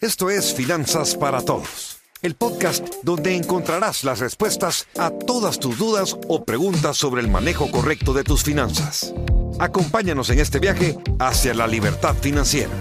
[0.00, 6.16] Esto es Finanzas para Todos, el podcast donde encontrarás las respuestas a todas tus dudas
[6.26, 9.12] o preguntas sobre el manejo correcto de tus finanzas.
[9.58, 12.72] Acompáñanos en este viaje hacia la libertad financiera.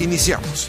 [0.00, 0.68] Iniciamos.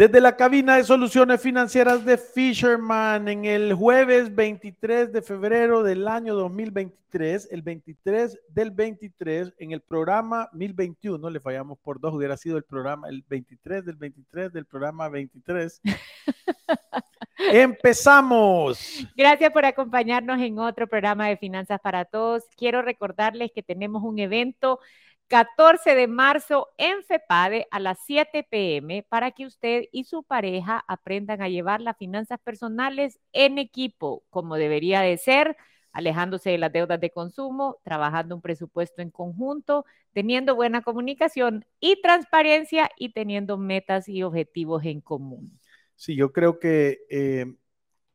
[0.00, 6.08] Desde la cabina de soluciones financieras de Fisherman en el jueves 23 de febrero del
[6.08, 12.38] año 2023, el 23 del 23, en el programa 1021, le fallamos por dos, hubiera
[12.38, 15.82] sido el programa, el 23 del 23 del programa 23.
[17.52, 19.06] Empezamos.
[19.14, 22.44] Gracias por acompañarnos en otro programa de Finanzas para Todos.
[22.56, 24.80] Quiero recordarles que tenemos un evento
[25.30, 30.84] 14 de marzo en FEPADE a las 7 pm para que usted y su pareja
[30.88, 35.56] aprendan a llevar las finanzas personales en equipo, como debería de ser,
[35.92, 42.02] alejándose de las deudas de consumo, trabajando un presupuesto en conjunto, teniendo buena comunicación y
[42.02, 45.60] transparencia y teniendo metas y objetivos en común.
[45.94, 47.46] Sí, yo creo que eh,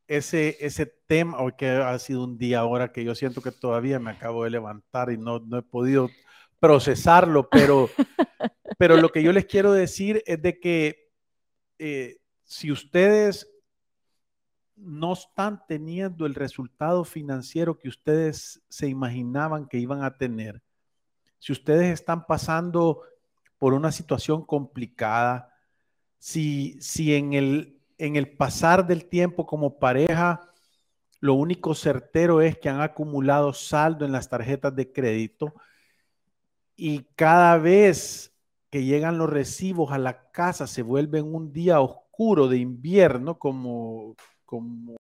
[0.06, 4.10] ese, ese tema, que ha sido un día ahora que yo siento que todavía me
[4.10, 6.10] acabo de levantar y no, no he podido
[6.60, 7.88] procesarlo, pero,
[8.78, 11.10] pero lo que yo les quiero decir es de que
[11.78, 13.48] eh, si ustedes
[14.76, 20.62] no están teniendo el resultado financiero que ustedes se imaginaban que iban a tener,
[21.38, 23.02] si ustedes están pasando
[23.58, 25.52] por una situación complicada,
[26.18, 30.52] si, si en, el, en el pasar del tiempo como pareja,
[31.20, 35.54] lo único certero es que han acumulado saldo en las tarjetas de crédito,
[36.76, 38.34] y cada vez
[38.70, 44.14] que llegan los recibos a la casa se vuelve un día oscuro de invierno, como,
[44.44, 44.96] como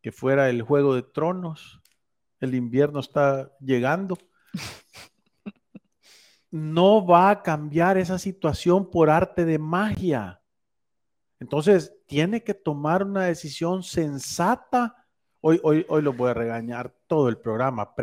[0.00, 1.80] que fuera el juego de tronos.
[2.40, 4.18] El invierno está llegando.
[6.50, 10.42] No va a cambiar esa situación por arte de magia.
[11.40, 15.06] Entonces, tiene que tomar una decisión sensata.
[15.40, 17.94] Hoy, hoy, hoy los voy a regañar todo el programa.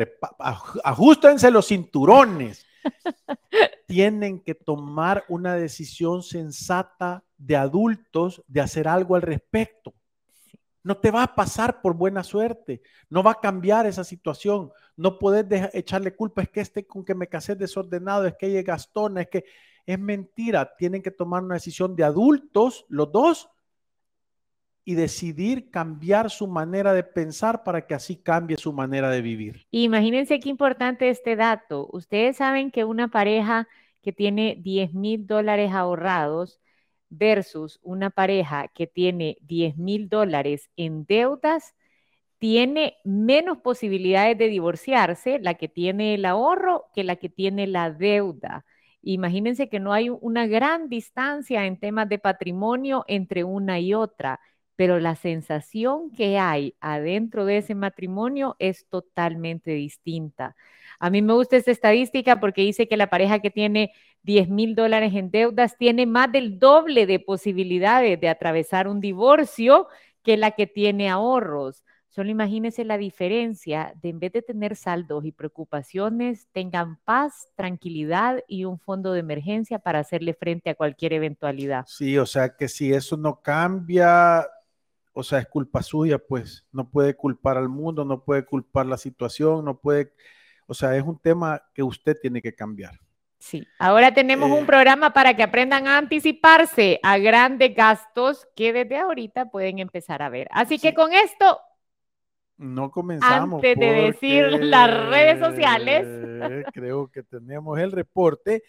[0.84, 2.66] ajustense los cinturones
[3.88, 9.94] tienen que tomar una decisión sensata de adultos de hacer algo al respecto.
[10.84, 14.72] No te va a pasar por buena suerte, no va a cambiar esa situación.
[14.96, 18.60] No puedes echarle culpa, es que este con que me casé desordenado, es que ella
[18.60, 19.46] es gastona, es que
[19.86, 20.76] es mentira.
[20.78, 23.50] Tienen que tomar una decisión de adultos, los dos,
[24.90, 29.68] y decidir cambiar su manera de pensar para que así cambie su manera de vivir.
[29.70, 31.88] Imagínense qué importante este dato.
[31.94, 33.68] Ustedes saben que una pareja
[34.02, 36.60] que tiene 10 mil dólares ahorrados
[37.12, 41.76] versus una pareja que tiene 10 mil dólares en deudas,
[42.40, 47.92] tiene menos posibilidades de divorciarse la que tiene el ahorro que la que tiene la
[47.92, 48.66] deuda.
[49.04, 54.40] Imagínense que no hay una gran distancia en temas de patrimonio entre una y otra
[54.80, 60.56] pero la sensación que hay adentro de ese matrimonio es totalmente distinta.
[61.00, 63.92] A mí me gusta esta estadística porque dice que la pareja que tiene
[64.24, 69.90] 10 mil dólares en deudas tiene más del doble de posibilidades de atravesar un divorcio
[70.24, 71.84] que la que tiene ahorros.
[72.08, 78.46] Solo imagínense la diferencia de en vez de tener saldos y preocupaciones, tengan paz, tranquilidad
[78.48, 81.84] y un fondo de emergencia para hacerle frente a cualquier eventualidad.
[81.86, 84.48] Sí, o sea que si eso no cambia,
[85.14, 88.98] o sea, es culpa suya, pues no puede culpar al mundo, no puede culpar la
[88.98, 90.14] situación, no puede,
[90.68, 93.00] o sea, es un tema que usted tiene que cambiar.
[93.40, 98.74] Sí, ahora tenemos un eh, programa para que aprendan a anticiparse a grandes gastos que
[98.74, 100.48] desde ahorita pueden empezar a ver.
[100.52, 101.60] Así que con esto...
[102.58, 103.64] No comenzamos.
[103.64, 106.66] Antes de decir las redes sociales.
[106.74, 108.64] Creo que tenemos el reporte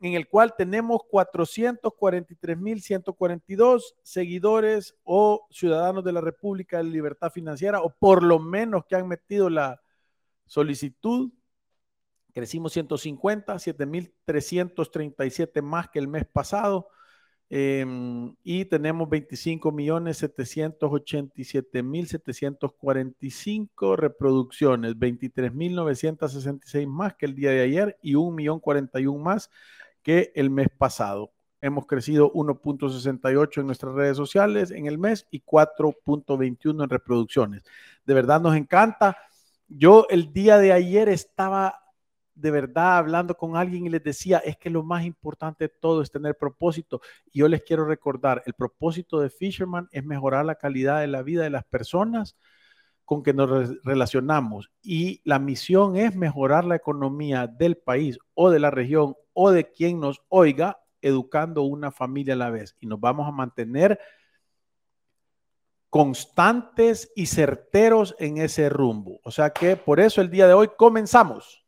[0.00, 7.90] en el cual tenemos 443.142 seguidores o ciudadanos de la República de Libertad Financiera, o
[7.90, 9.80] por lo menos que han metido la
[10.44, 11.32] solicitud.
[12.34, 16.88] Crecimos 150, 7.337 más que el mes pasado.
[17.48, 27.36] Em, y tenemos 25 millones 787 mil 745 reproducciones, 23 mil 966 más que el
[27.36, 29.48] día de ayer y un millón 41 más
[30.06, 31.32] que el mes pasado.
[31.60, 37.64] Hemos crecido 1.68 en nuestras redes sociales en el mes y 4.21 en reproducciones.
[38.04, 39.16] De verdad nos encanta.
[39.66, 41.80] Yo el día de ayer estaba
[42.36, 46.02] de verdad hablando con alguien y les decía, es que lo más importante de todo
[46.02, 47.00] es tener propósito.
[47.32, 51.22] Y yo les quiero recordar, el propósito de Fisherman es mejorar la calidad de la
[51.22, 52.36] vida de las personas
[53.04, 54.70] con que nos relacionamos.
[54.82, 59.70] Y la misión es mejorar la economía del país o de la región o de
[59.70, 64.00] quien nos oiga educando una familia a la vez y nos vamos a mantener
[65.90, 69.20] constantes y certeros en ese rumbo.
[69.22, 71.64] O sea que por eso el día de hoy comenzamos.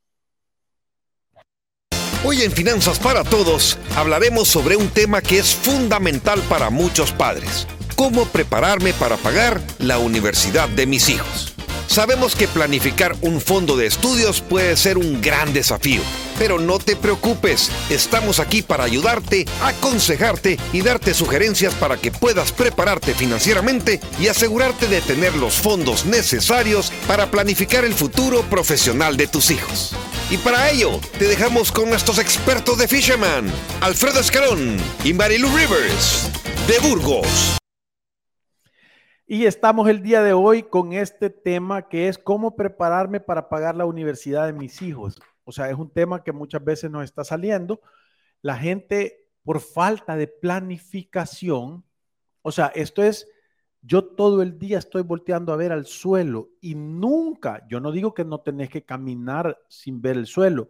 [2.24, 7.68] Hoy en Finanzas para Todos hablaremos sobre un tema que es fundamental para muchos padres.
[7.96, 11.54] ¿Cómo prepararme para pagar la universidad de mis hijos?
[11.86, 16.02] Sabemos que planificar un fondo de estudios puede ser un gran desafío,
[16.38, 22.52] pero no te preocupes, estamos aquí para ayudarte, aconsejarte y darte sugerencias para que puedas
[22.52, 29.26] prepararte financieramente y asegurarte de tener los fondos necesarios para planificar el futuro profesional de
[29.26, 29.94] tus hijos.
[30.30, 33.50] Y para ello, te dejamos con nuestros expertos de Fisherman,
[33.80, 36.30] Alfredo Escalón y Marilu Rivers,
[36.66, 37.56] de Burgos.
[39.26, 43.74] Y estamos el día de hoy con este tema que es cómo prepararme para pagar
[43.74, 45.20] la universidad de mis hijos.
[45.48, 47.80] O sea, es un tema que muchas veces nos está saliendo.
[48.42, 51.86] La gente, por falta de planificación,
[52.42, 53.26] o sea, esto es,
[53.80, 58.12] yo todo el día estoy volteando a ver al suelo y nunca, yo no digo
[58.12, 60.68] que no tenés que caminar sin ver el suelo,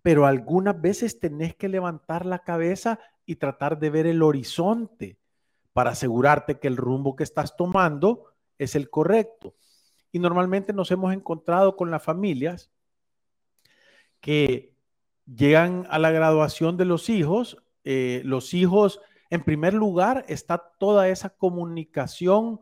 [0.00, 5.18] pero algunas veces tenés que levantar la cabeza y tratar de ver el horizonte
[5.72, 8.26] para asegurarte que el rumbo que estás tomando
[8.58, 9.56] es el correcto.
[10.12, 12.70] Y normalmente nos hemos encontrado con las familias
[14.20, 14.74] que
[15.26, 17.58] llegan a la graduación de los hijos.
[17.84, 19.00] Eh, los hijos,
[19.30, 22.60] en primer lugar, está toda esa comunicación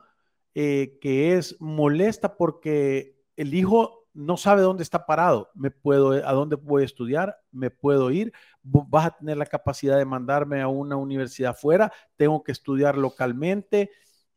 [0.55, 6.33] eh, que es molesta porque el hijo no sabe dónde está parado, me puedo, a
[6.33, 8.33] dónde voy a estudiar, me puedo ir,
[8.63, 13.91] vas a tener la capacidad de mandarme a una universidad fuera, tengo que estudiar localmente,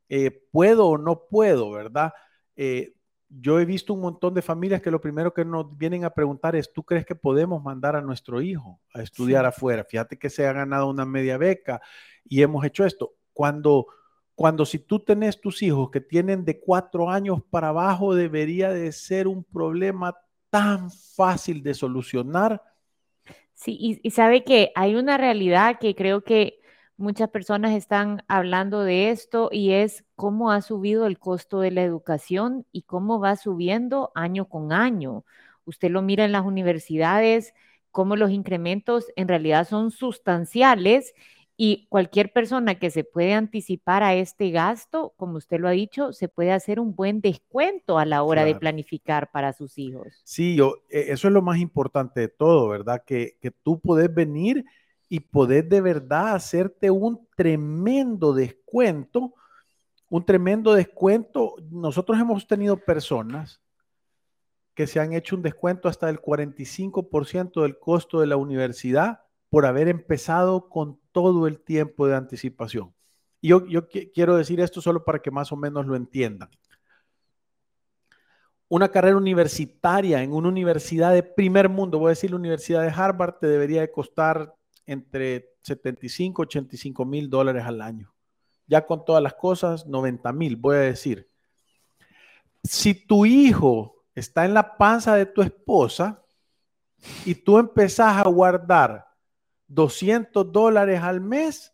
[0.09, 2.11] eh, puedo o no puedo, ¿verdad?
[3.29, 6.55] Yo he visto un montón de familias que lo primero que nos vienen a preguntar
[6.55, 9.83] es, ¿tú crees que podemos mandar a nuestro hijo a estudiar afuera?
[9.83, 11.79] Fíjate que se ha ganado una media beca
[12.25, 13.13] y hemos hecho esto.
[13.33, 13.87] Cuando
[14.39, 18.93] cuando si tú tenés tus hijos que tienen de cuatro años para abajo, debería de
[18.93, 20.15] ser un problema
[20.49, 22.63] tan fácil de solucionar.
[23.53, 26.58] Sí, y, sabe que hay una realidad que creo que
[26.99, 31.81] muchas personas están hablando de esto y es cómo ha subido el costo de la
[31.81, 35.23] educación y cómo va subiendo año con año.
[35.65, 37.53] Usted lo mira en las universidades,
[37.91, 41.13] cómo los incrementos en realidad son sustanciales
[41.55, 46.13] y cualquier persona que se puede anticipar a este gasto, como usted lo ha dicho,
[46.13, 50.21] se puede hacer un buen descuento a la hora de planificar para sus hijos.
[50.23, 53.03] Sí, yo, e, eso es lo más importante de todo, ¿verdad?
[53.05, 54.63] Que, que tú puedes venir
[55.09, 59.33] y poder de verdad hacerte un tremendo descuento,
[60.07, 61.55] un tremendo descuento.
[61.71, 63.59] Nosotros hemos tenido personas
[64.75, 69.65] que se han hecho un descuento hasta del 45% del costo de la universidad por
[69.65, 72.93] haber empezado con todo el tiempo de anticipación.
[73.41, 76.49] Y yo, yo quiero decir esto solo para que más o menos lo entiendan.
[78.67, 82.89] Una carrera universitaria en una universidad de primer mundo, voy a decir la Universidad de
[82.89, 84.53] Harvard, te debería de costar
[84.89, 88.11] entre 75 y 85 mil dólares al año.
[88.65, 91.29] Ya con todas las cosas, 90 mil, voy a decir.
[92.63, 96.23] Si tu hijo está en la panza de tu esposa
[97.23, 99.05] y tú empezás a guardar
[99.67, 101.71] 200 dólares al mes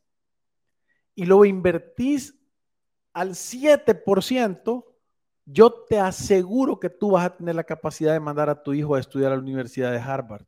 [1.16, 2.38] y lo invertís
[3.14, 4.86] al 7%,
[5.46, 8.96] yo te aseguro que tú vas a tener la capacidad de mandar a tu hijo
[8.96, 10.46] a estudiar a la Universidad de Harvard.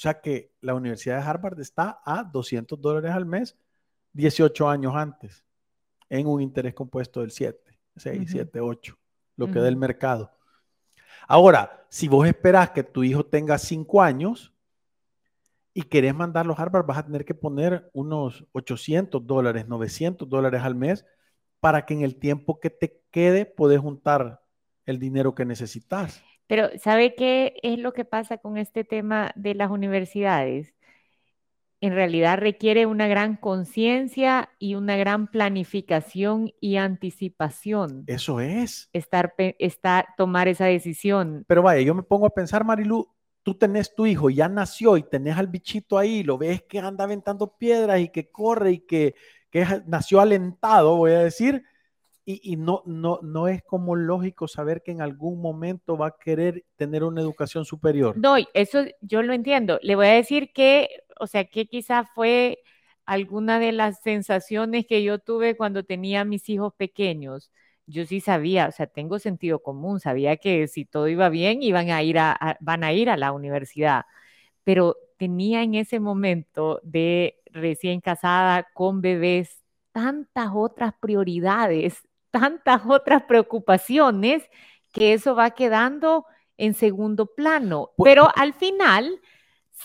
[0.00, 3.54] O sea que la Universidad de Harvard está a 200 dólares al mes
[4.14, 5.44] 18 años antes,
[6.08, 8.98] en un interés compuesto del 7, 6, 7, 8,
[9.36, 10.32] lo que da el mercado.
[11.28, 14.54] Ahora, si vos esperás que tu hijo tenga 5 años,
[15.74, 20.62] y querés mandarlo a Harvard, vas a tener que poner unos 800 dólares, 900 dólares
[20.62, 21.04] al mes
[21.60, 24.42] para que en el tiempo que te quede puedes juntar
[24.86, 26.22] el dinero que necesitas.
[26.50, 30.74] Pero ¿sabe qué es lo que pasa con este tema de las universidades?
[31.80, 38.02] En realidad requiere una gran conciencia y una gran planificación y anticipación.
[38.08, 38.90] Eso es.
[38.92, 41.44] Estar, estar, tomar esa decisión.
[41.46, 43.08] Pero vaya, yo me pongo a pensar, Marilu,
[43.44, 47.04] tú tenés tu hijo, ya nació y tenés al bichito ahí, lo ves que anda
[47.04, 49.14] aventando piedras y que corre y que,
[49.86, 51.62] nació alentado, voy a decir,
[52.24, 56.64] y, no, no, no es como lógico saber que en algún momento va a querer
[56.76, 58.16] tener una educación superior.
[58.16, 59.80] No, eso yo lo entiendo.
[59.82, 62.60] Le voy a decir que, o sea, que quizás fue
[63.04, 67.50] alguna de las sensaciones que yo tuve cuando tenía mis hijos pequeños
[67.90, 71.90] yo sí sabía, o sea, tengo sentido común, sabía que si todo iba bien, iban
[71.90, 74.04] a ir a, van a ir a la universidad,
[74.64, 79.62] pero tenía en ese momento de recién casada con bebés
[79.92, 84.42] tantas otras prioridades, tantas otras preocupaciones,
[84.92, 86.24] que eso va quedando
[86.56, 87.90] en segundo plano.
[88.02, 89.20] Pero al final,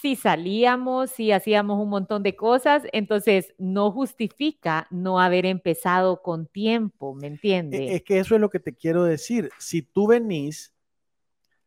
[0.01, 6.47] si salíamos, si hacíamos un montón de cosas, entonces no justifica no haber empezado con
[6.47, 7.91] tiempo, ¿me entiendes?
[7.91, 9.49] Es que eso es lo que te quiero decir.
[9.57, 10.73] Si tú venís,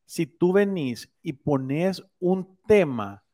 [0.04, 3.24] si tú venís y pones un tema,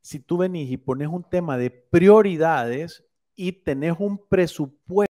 [0.00, 3.04] si tú venís y pones un tema de prioridades
[3.34, 5.07] y tenés un presupuesto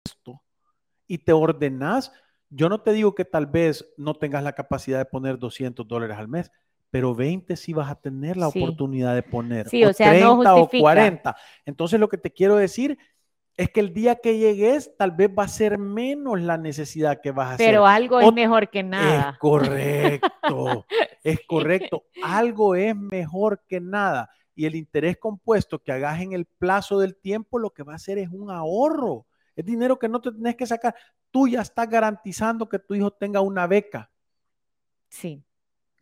[1.07, 2.13] y te ordenás,
[2.51, 6.17] yo no te digo que tal vez no tengas la capacidad de poner 200 dólares
[6.17, 6.51] al mes,
[6.91, 9.69] pero 20 sí vas a tener la oportunidad de poner.
[9.69, 11.37] Sí, o, sea, 30 o 40.
[11.67, 12.99] Entonces lo que te quiero decir
[13.57, 17.31] es que el día que llegues tal vez va a ser menos la necesidad que
[17.31, 17.67] vas a hacer.
[17.67, 19.31] Pero algo es mejor que nada.
[19.31, 20.87] Es correcto,
[21.25, 22.05] es correcto.
[22.23, 24.31] Algo es mejor que nada.
[24.57, 27.97] Y el interés compuesto que hagas en el plazo del tiempo lo que va a
[27.97, 29.27] hacer es un ahorro.
[29.57, 30.95] Es dinero que no te tenés que sacar.
[31.31, 34.11] Tú ya estás garantizando que tu hijo tenga una beca.
[35.09, 35.45] Sí.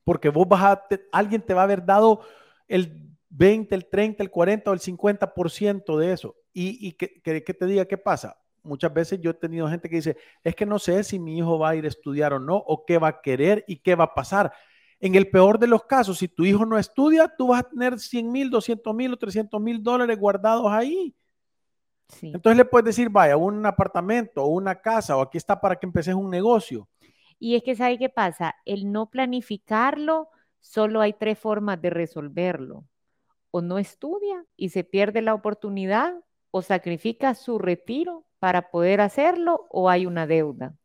[0.05, 2.23] Porque vos vas a, alguien te va a haber dado
[2.67, 6.37] el 20, el 30, el 40 o el 50% de eso.
[6.53, 8.39] Y, y que, que, te diga qué pasa.
[8.63, 11.59] Muchas veces yo he tenido gente que dice, es que no sé si mi hijo
[11.59, 14.05] va a ir a estudiar o no, o qué va a querer y qué va
[14.05, 14.53] a pasar.
[15.01, 17.99] En el peor de los casos, si tu hijo no estudia, tú vas a tener
[17.99, 21.15] 100 mil, 200 mil o 300 mil dólares guardados ahí.
[22.21, 25.87] Entonces le puedes decir, vaya, un apartamento o una casa o aquí está para que
[25.87, 26.89] empeces un negocio.
[27.39, 28.55] Y es que, ¿sabe qué pasa?
[28.65, 30.29] El no planificarlo,
[30.61, 32.85] solo hay tres formas de resolverlo.
[33.51, 36.15] O no estudia y se pierde la oportunidad,
[36.51, 40.77] o sacrifica su retiro para poder hacerlo, o hay una deuda.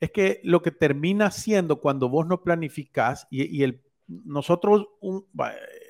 [0.00, 5.26] Es que lo que termina siendo cuando vos no planificás y, el, nosotros, un,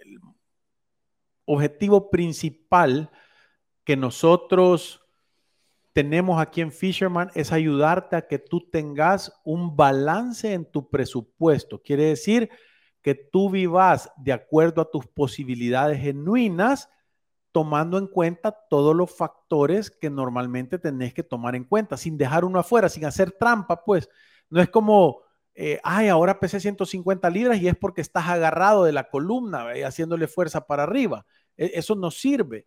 [0.04, 0.18] el
[1.46, 3.10] objetivo principal
[3.84, 5.02] que nosotros
[5.92, 11.82] tenemos aquí en Fisherman es ayudarte a que tú tengas un balance en tu presupuesto.
[11.82, 12.50] Quiere decir
[13.02, 16.88] que tú vivas de acuerdo a tus posibilidades genuinas,
[17.50, 22.44] tomando en cuenta todos los factores que normalmente tenés que tomar en cuenta, sin dejar
[22.46, 24.08] uno afuera, sin hacer trampa, pues.
[24.48, 25.20] No es como,
[25.54, 29.82] eh, ay, ahora pesé 150 libras y es porque estás agarrado de la columna y
[29.82, 31.26] haciéndole fuerza para arriba.
[31.56, 32.64] E, eso no sirve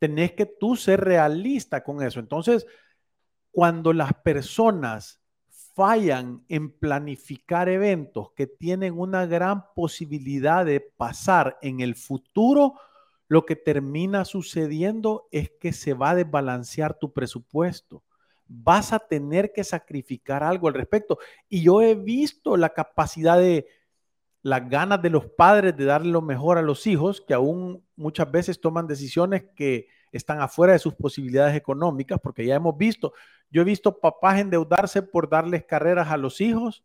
[0.00, 2.18] tenés que tú ser realista con eso.
[2.18, 2.66] Entonces,
[3.52, 5.20] cuando las personas
[5.74, 12.74] fallan en planificar eventos que tienen una gran posibilidad de pasar en el futuro,
[13.28, 18.02] lo que termina sucediendo es que se va a desbalancear tu presupuesto.
[18.48, 21.18] Vas a tener que sacrificar algo al respecto.
[21.48, 23.66] Y yo he visto la capacidad de,
[24.42, 28.30] las ganas de los padres de darle lo mejor a los hijos, que aún muchas
[28.30, 33.12] veces toman decisiones que están afuera de sus posibilidades económicas, porque ya hemos visto,
[33.50, 36.84] yo he visto papás endeudarse por darles carreras a los hijos,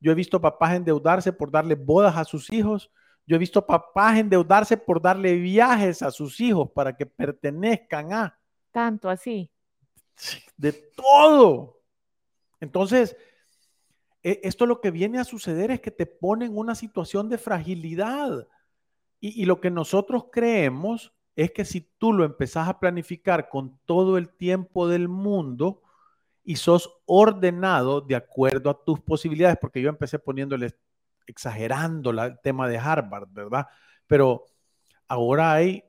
[0.00, 2.90] yo he visto papás endeudarse por darle bodas a sus hijos,
[3.26, 8.38] yo he visto papás endeudarse por darle viajes a sus hijos para que pertenezcan a.
[8.70, 9.50] Tanto así.
[10.56, 11.80] De todo.
[12.60, 13.16] Entonces,
[14.26, 18.48] esto lo que viene a suceder es que te pone en una situación de fragilidad.
[19.20, 24.18] Y, lo que nosotros creemos es que si tú lo empezás a planificar con todo
[24.18, 25.82] el tiempo del mundo
[26.44, 30.74] y sos ordenado de acuerdo a tus posibilidades, porque yo empecé poniéndole,
[31.26, 33.66] exagerando el tema de Harvard, ¿verdad?
[34.06, 34.46] Pero
[35.08, 35.84] ahora hay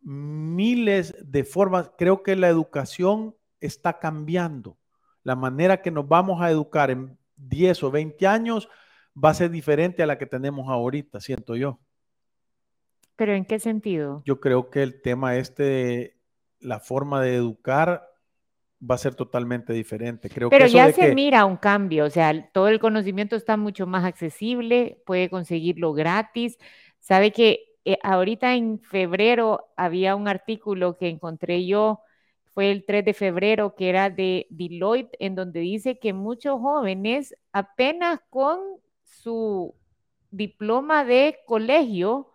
[0.00, 1.90] miles de formas.
[1.98, 4.78] Creo que la educación está cambiando.
[5.22, 8.68] La manera que nos vamos a educar en 10 o 20 años
[9.22, 11.78] va a ser diferente a la que tenemos ahorita, siento yo.
[13.16, 14.22] ¿Pero en qué sentido?
[14.24, 16.20] Yo creo que el tema este,
[16.60, 18.08] la forma de educar
[18.80, 20.28] va a ser totalmente diferente.
[20.28, 23.86] Creo Pero que ya se mira un cambio, o sea, todo el conocimiento está mucho
[23.88, 26.58] más accesible, puede conseguirlo gratis.
[27.00, 32.02] Sabe que eh, ahorita en febrero había un artículo que encontré yo
[32.58, 37.36] fue el 3 de febrero, que era de Deloitte, en donde dice que muchos jóvenes
[37.52, 38.58] apenas con
[39.04, 39.76] su
[40.32, 42.32] diploma de colegio,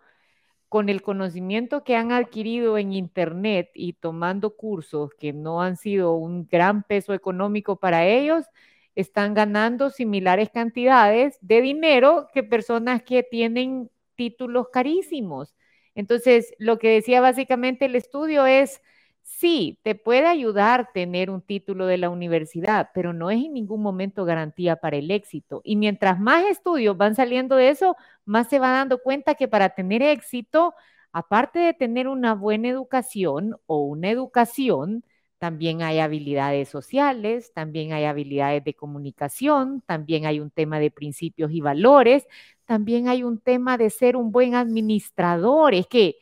[0.70, 6.14] con el conocimiento que han adquirido en Internet y tomando cursos que no han sido
[6.14, 8.46] un gran peso económico para ellos,
[8.94, 15.54] están ganando similares cantidades de dinero que personas que tienen títulos carísimos.
[15.94, 18.80] Entonces, lo que decía básicamente el estudio es,
[19.26, 23.82] Sí, te puede ayudar tener un título de la universidad, pero no es en ningún
[23.82, 25.60] momento garantía para el éxito.
[25.64, 29.70] Y mientras más estudios van saliendo de eso, más se va dando cuenta que para
[29.70, 30.74] tener éxito
[31.12, 35.04] aparte de tener una buena educación o una educación,
[35.38, 41.50] también hay habilidades sociales, también hay habilidades de comunicación, también hay un tema de principios
[41.52, 42.26] y valores,
[42.66, 45.74] también hay un tema de ser un buen administrador.
[45.74, 46.16] Es que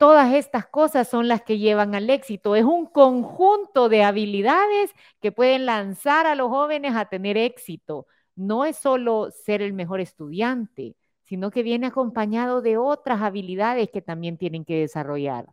[0.00, 2.56] todas estas cosas son las que llevan al éxito.
[2.56, 8.06] Es un conjunto de habilidades que pueden lanzar a los jóvenes a tener éxito.
[8.34, 14.00] No es solo ser el mejor estudiante, sino que viene acompañado de otras habilidades que
[14.00, 15.48] también tienen que desarrollar.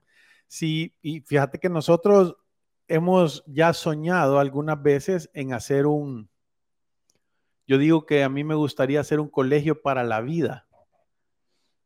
[0.48, 2.38] Sí, y fíjate que nosotros
[2.88, 6.30] hemos ya soñado algunas veces en hacer un,
[7.68, 10.67] yo digo que a mí me gustaría hacer un colegio para la vida.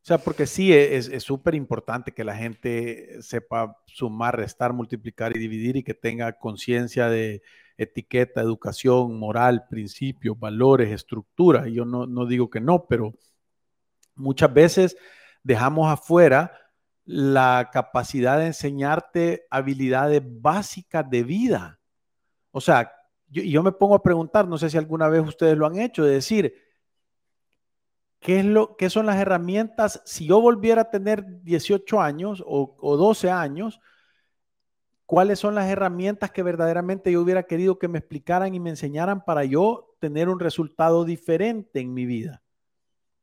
[0.04, 5.36] O sea, porque sí, e, es súper importante que la gente sepa sumar, restar, multiplicar
[5.36, 7.44] y dividir y que tenga conciencia de
[7.78, 11.68] etiqueta, educación, moral, principios, valores, estructura.
[11.68, 13.14] Yo no, no digo que no, pero
[14.16, 14.98] muchas veces
[15.44, 16.52] dejamos afuera
[17.06, 21.80] la capacidad de enseñarte habilidades básicas de vida.
[22.52, 22.92] O sea,
[23.28, 26.04] yo, yo me pongo a preguntar, no sé si alguna vez ustedes lo han hecho,
[26.04, 26.71] de decir,
[28.22, 30.02] ¿qué, es lo, qué son las herramientas?
[30.06, 33.82] Si yo volviera a tener 18 años o, o 12 años,
[35.06, 39.26] ¿cuáles son las herramientas que verdaderamente yo hubiera querido que me explicaran y me enseñaran
[39.26, 42.42] para yo tener un resultado diferente en mi vida?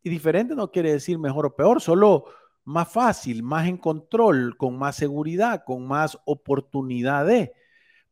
[0.03, 2.27] Y diferente no quiere decir mejor o peor, solo
[2.65, 7.55] más fácil, más en control, con más seguridad, con más oportunidad de,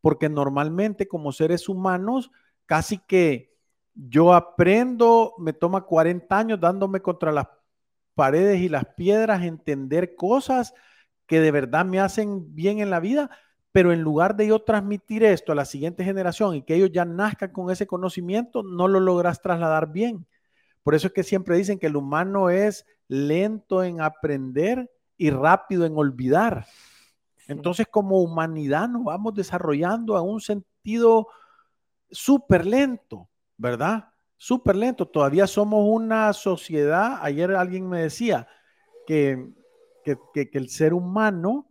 [0.00, 2.30] porque normalmente como seres humanos,
[2.64, 3.55] casi que
[3.96, 7.48] yo aprendo, me toma 40 años dándome contra las
[8.14, 10.74] paredes y las piedras, entender cosas
[11.26, 13.30] que de verdad me hacen bien en la vida,
[13.72, 17.04] pero en lugar de yo transmitir esto a la siguiente generación y que ellos ya
[17.04, 20.26] nazcan con ese conocimiento, no lo logras trasladar bien.
[20.82, 25.84] Por eso es que siempre dicen que el humano es lento en aprender y rápido
[25.84, 26.66] en olvidar.
[27.48, 31.28] Entonces, como humanidad nos vamos desarrollando a un sentido
[32.10, 34.12] súper lento, ¿verdad?
[34.36, 35.06] Súper lento.
[35.06, 38.48] Todavía somos una sociedad, ayer alguien me decía
[39.06, 39.52] que,
[40.04, 40.18] que,
[40.50, 41.70] que el ser humano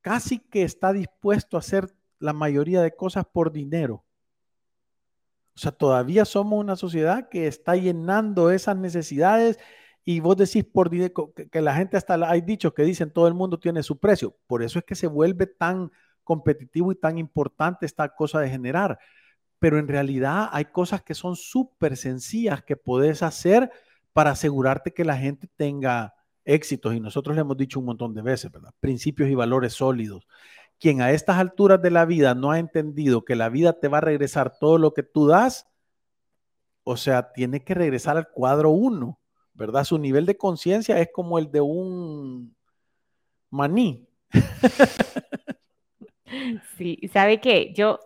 [0.00, 4.04] casi que está dispuesto a hacer la mayoría de cosas por dinero.
[5.54, 9.58] O sea, todavía somos una sociedad que está llenando esas necesidades
[10.04, 13.58] y vos decís por que la gente hasta hay dichos que dicen todo el mundo
[13.58, 14.36] tiene su precio.
[14.46, 15.90] Por eso es que se vuelve tan
[16.22, 18.98] competitivo y tan importante esta cosa de generar.
[19.58, 23.70] Pero en realidad hay cosas que son súper sencillas que puedes hacer
[24.12, 26.94] para asegurarte que la gente tenga éxitos.
[26.94, 28.72] Y nosotros le hemos dicho un montón de veces, ¿verdad?
[28.80, 30.26] Principios y valores sólidos.
[30.78, 33.98] Quien a estas alturas de la vida no ha entendido que la vida te va
[33.98, 35.66] a regresar todo lo que tú das,
[36.84, 39.18] o sea, tiene que regresar al cuadro uno
[39.58, 39.82] ¿verdad?
[39.82, 42.56] Su nivel de conciencia es como el de un
[43.50, 44.06] maní.
[46.76, 47.72] Sí, ¿sabe qué?
[47.74, 48.00] Yo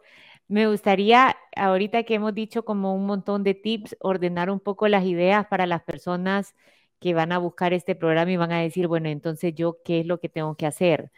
[0.52, 5.04] me gustaría, ahorita que hemos dicho como un montón de tips, ordenar un poco las
[5.04, 6.54] ideas para las personas
[7.00, 10.06] que van a buscar este programa y van a decir, bueno, entonces yo, ¿qué es
[10.06, 11.10] lo que tengo que hacer?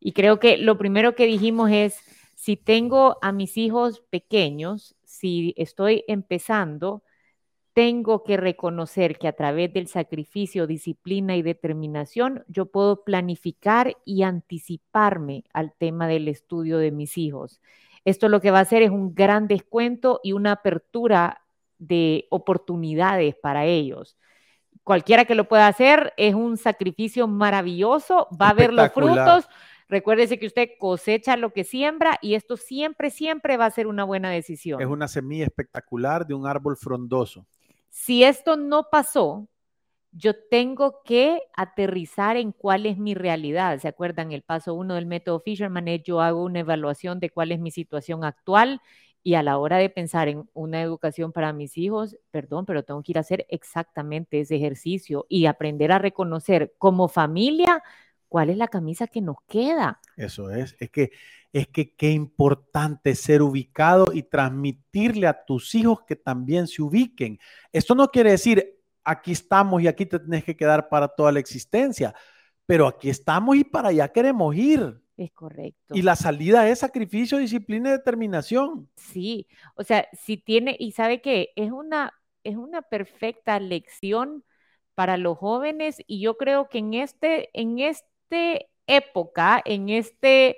[0.00, 2.00] Y creo que lo primero que dijimos es,
[2.36, 7.02] si tengo a mis hijos pequeños, si estoy empezando,
[7.72, 14.22] tengo que reconocer que a través del sacrificio, disciplina y determinación, yo puedo planificar y
[14.22, 17.60] anticiparme al tema del estudio de mis hijos.
[18.06, 21.42] Esto lo que va a hacer es un gran descuento y una apertura
[21.78, 24.16] de oportunidades para ellos.
[24.84, 29.48] Cualquiera que lo pueda hacer es un sacrificio maravilloso, va a ver los frutos.
[29.88, 34.04] Recuérdese que usted cosecha lo que siembra y esto siempre, siempre va a ser una
[34.04, 34.80] buena decisión.
[34.80, 37.44] Es una semilla espectacular de un árbol frondoso.
[37.88, 39.48] Si esto no pasó,
[40.16, 43.78] yo tengo que aterrizar en cuál es mi realidad.
[43.78, 44.32] ¿Se acuerdan?
[44.32, 47.70] El paso uno del método Fisherman es yo hago una evaluación de cuál es mi
[47.70, 48.80] situación actual
[49.22, 53.02] y a la hora de pensar en una educación para mis hijos, perdón, pero tengo
[53.02, 57.82] que ir a hacer exactamente ese ejercicio y aprender a reconocer como familia
[58.28, 60.00] cuál es la camisa que nos queda.
[60.16, 61.10] Eso es, es que
[61.52, 67.38] es que qué importante ser ubicado y transmitirle a tus hijos que también se ubiquen.
[67.72, 68.75] Esto no quiere decir
[69.06, 72.14] aquí estamos y aquí te tienes que quedar para toda la existencia,
[72.66, 75.00] pero aquí estamos y para allá queremos ir.
[75.16, 75.94] Es correcto.
[75.94, 78.90] Y la salida es sacrificio, disciplina y determinación.
[78.96, 82.12] Sí, o sea, si tiene, y sabe que es una,
[82.44, 84.44] es una perfecta lección
[84.94, 90.56] para los jóvenes y yo creo que en este, en este época, en este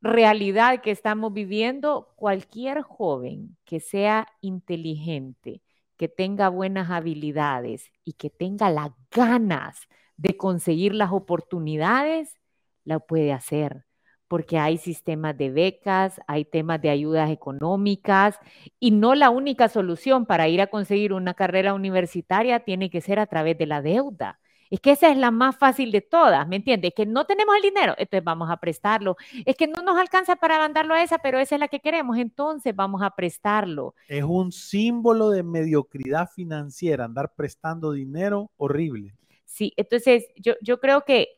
[0.00, 5.62] realidad que estamos viviendo, cualquier joven que sea inteligente,
[6.04, 9.88] que tenga buenas habilidades y que tenga las ganas
[10.18, 12.36] de conseguir las oportunidades,
[12.84, 13.86] la puede hacer
[14.28, 18.38] porque hay sistemas de becas, hay temas de ayudas económicas
[18.80, 23.18] y no la única solución para ir a conseguir una carrera universitaria tiene que ser
[23.18, 24.40] a través de la deuda.
[24.70, 26.92] Es que esa es la más fácil de todas, ¿me entiendes?
[26.94, 29.16] Que no tenemos el dinero, entonces vamos a prestarlo.
[29.44, 32.18] Es que no nos alcanza para mandarlo a esa, pero esa es la que queremos,
[32.18, 33.94] entonces vamos a prestarlo.
[34.08, 39.14] Es un símbolo de mediocridad financiera, andar prestando dinero horrible.
[39.44, 41.28] Sí, entonces yo, yo creo que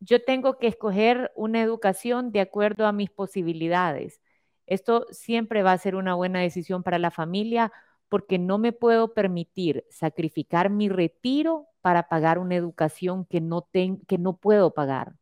[0.00, 4.20] yo tengo que escoger una educación de acuerdo a mis posibilidades.
[4.66, 7.72] Esto siempre va a ser una buena decisión para la familia
[8.08, 14.18] porque no me puedo permitir sacrificar mi retiro para pagar una educación que no, que
[14.18, 15.14] no puedo pagar.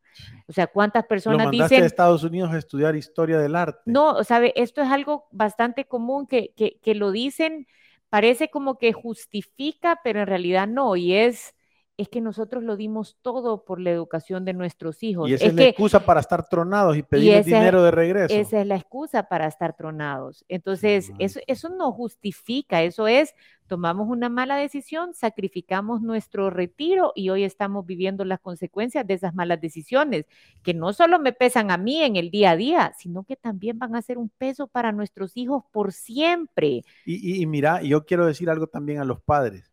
[0.49, 1.83] O sea, ¿cuántas personas Lo dicen...
[1.83, 3.81] a Estados Unidos a estudiar historia del arte.
[3.85, 7.66] No, sabe, esto es algo bastante común que, que, que lo dicen,
[8.09, 11.55] parece como que justifica, pero en realidad no, y es
[11.98, 15.30] es que nosotros lo dimos todo por la educación de nuestros hijos.
[15.30, 18.35] Y esa es, la excusa para estar tronados y pedir dinero de regreso.
[18.35, 20.44] Esa es la excusa para estar tronados.
[20.48, 23.35] Entonces, eso, eso no justifica, eso es,
[23.66, 29.35] tomamos una mala decisión, sacrificamos nuestro retiro y hoy estamos viviendo las consecuencias de esas
[29.35, 30.26] malas decisiones,
[30.62, 33.78] que no solo me pesan a mí en el día a día, sino que también
[33.78, 36.82] van a ser un peso para nuestros hijos por siempre.
[37.06, 39.72] Y, y mira, yo quiero decir algo también a los padres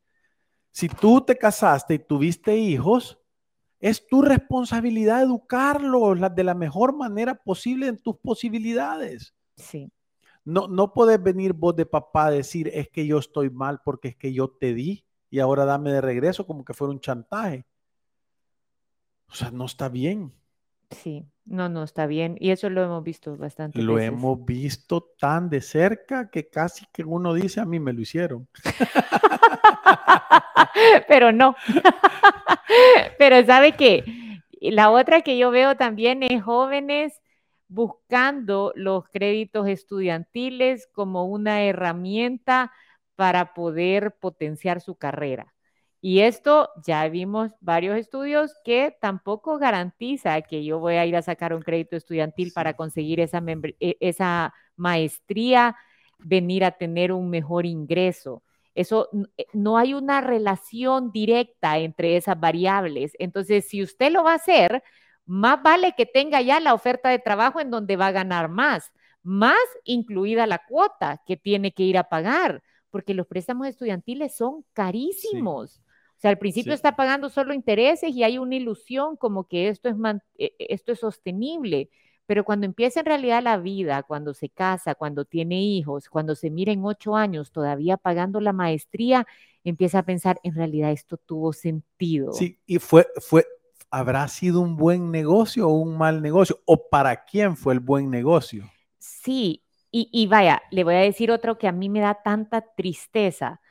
[0.74, 3.20] si tú te casaste y tuviste hijos,
[3.80, 9.36] es tu responsabilidad educarlos de la mejor manera posible en tus posibilidades.
[9.56, 9.92] Sí.
[10.44, 14.10] No, no puedes venir vos de papá a decir es que yo estoy mal porque
[14.10, 17.66] es que yo te di y ahora dame de regreso como que fuera un chantaje.
[19.28, 20.34] O sea, no está bien.
[20.90, 22.36] Sí, no, no está bien.
[22.40, 23.82] Y eso lo hemos visto bastante.
[23.82, 28.02] Lo hemos visto tan de cerca que casi que uno dice a mí me lo
[28.02, 28.48] hicieron.
[31.08, 31.56] Pero no.
[33.18, 34.04] Pero sabe que
[34.62, 37.22] la otra que yo veo también es jóvenes
[37.68, 42.72] buscando los créditos estudiantiles como una herramienta
[43.16, 45.54] para poder potenciar su carrera.
[46.02, 51.22] Y esto ya vimos varios estudios que tampoco garantiza que yo voy a ir a
[51.22, 53.42] sacar un crédito estudiantil para conseguir esa,
[53.80, 55.78] e, esa maestría,
[56.20, 58.44] venir a tener un mejor ingreso.
[58.76, 63.14] Eso eh, no hay una relación directa entre esas variables.
[63.20, 64.84] Entonces, si usted lo va a hacer,
[65.26, 68.92] más vale que tenga ya la oferta de trabajo en donde va a ganar más,
[69.22, 74.66] más incluida la cuota que tiene que ir a pagar, porque los préstamos estudiantiles son
[74.74, 75.82] carísimos
[76.24, 79.96] sea, al principio está pagando solo intereses y hay una ilusión como que esto es,
[80.38, 81.90] e, e, esto es sostenible.
[82.26, 86.50] Pero cuando empieza en realidad la vida, cuando se casa, cuando tiene hijos, cuando se
[86.50, 89.28] mira en ocho años todavía pagando la maestría,
[89.64, 92.38] empieza a pensar, en realidad esto tuvo sentido.
[92.38, 93.46] Sí, y fue, fue,
[93.92, 96.60] ¿habrá sido un buen negocio o un mal negocio?
[96.66, 98.70] ¿O para quién fue el buen negocio?
[99.00, 102.62] Sí, y, y vaya, le voy a decir otro que a mí me da tanta
[102.76, 103.62] tristeza.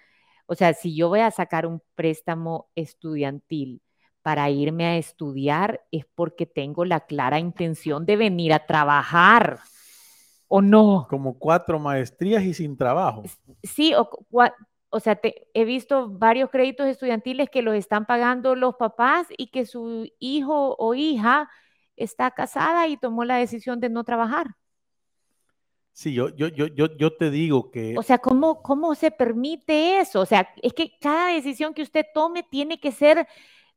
[0.47, 3.83] O sea, si yo voy a sacar un préstamo estudiantil
[4.23, 9.59] para irme a estudiar, es porque tengo la clara intención de venir a trabajar.
[10.49, 11.07] ¿O no?
[11.09, 13.23] Como cuatro maestrías y sin trabajo.
[13.63, 14.09] Sí, o,
[14.91, 19.65] o sea, he visto varios créditos estudiantiles que los están pagando los papás y que
[19.65, 21.51] su hijo o hija
[21.97, 24.49] está casada y tomó la decisión de no trabajar.
[25.95, 27.97] Sí, yo, yo, yo, yo, yo te digo que...
[27.99, 30.21] O sea, ¿cómo, ¿cómo se permite eso?
[30.21, 33.27] O sea, es que cada decisión que usted tome tiene que ser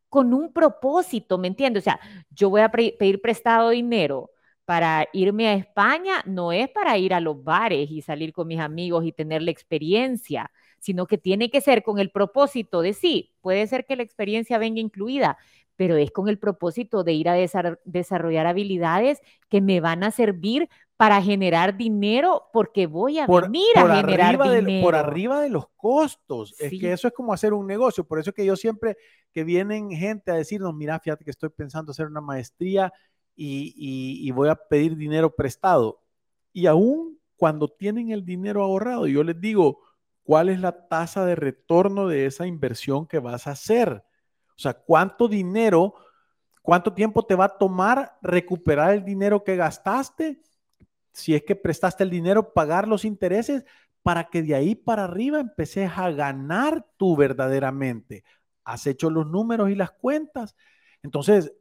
[0.10, 1.80] con un propósito, ¿me entiende?
[1.80, 4.32] O sea, yo voy a pedir prestado dinero
[4.66, 8.60] para irme a España, no es para ir a los bares y salir con mis
[8.60, 13.32] amigos y tener la experiencia, sino que tiene que ser con el propósito de sí,
[13.42, 15.38] puede ser que la experiencia venga incluida,
[15.76, 17.36] pero es con el propósito de ir a
[17.84, 23.98] desarrollar habilidades que me van a servir para generar dinero porque voy a venir a
[23.98, 24.86] generar dinero.
[24.86, 26.56] por arriba de los costos.
[26.60, 28.06] Es que eso es como hacer un negocio.
[28.06, 28.96] Por eso es que yo siempre
[29.34, 32.94] que vienen gente a decirnos, mira, fíjate que estoy pensando hacer una maestría
[33.36, 36.02] y, y voy a pedir dinero prestado.
[36.54, 39.82] Y aún cuando tienen el dinero ahorrado, yo les digo,
[40.24, 44.05] ¿cuál es la tasa de retorno de esa inversión que vas a hacer?
[44.58, 45.96] O sea, ¿cuánto dinero,
[46.62, 50.42] cuánto tiempo te va a tomar recuperar el dinero que gastaste?
[51.16, 53.64] si es que prestaste el dinero, pagar los intereses
[54.04, 58.24] para que de ahí para arriba empeces a ganar tú verdaderamente.
[58.66, 60.56] Has hecho los números y las cuentas.
[61.02, 61.54] Entonces,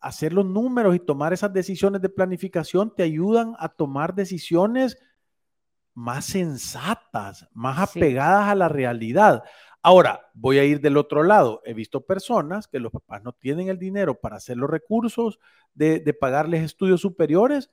[0.00, 4.96] hacer los números y tomar esas decisiones de planificación te ayudan a tomar decisiones
[5.92, 9.44] más sensatas, más apegadas a la realidad.
[9.82, 11.62] Ahora, voy a ir del otro lado.
[11.64, 15.38] He visto personas que los papás no tienen el dinero para hacer los recursos
[15.74, 17.70] de, pagarles estudios superiores